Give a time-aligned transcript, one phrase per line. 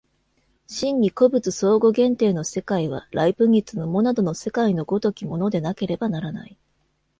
[0.65, 6.57] 真に個物相互限定の世界は、ライプニッツのモナドの世界の如きものでなければならない。